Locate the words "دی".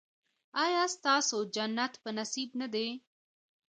2.73-2.87